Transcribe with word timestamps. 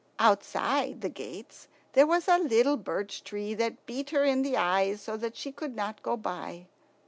Outside 0.17 1.01
the 1.01 1.09
gates 1.09 1.67
there 1.93 2.07
was 2.07 2.27
a 2.27 2.39
little 2.39 2.75
birch 2.75 3.23
tree 3.23 3.53
that 3.53 3.85
beat 3.85 4.09
her 4.09 4.25
in 4.25 4.41
the 4.41 4.57
eyes 4.57 4.99
so 4.99 5.15
that 5.15 5.35
she 5.37 5.51
could 5.51 5.75
not 5.75 6.01
go 6.01 6.17
by. 6.17 6.65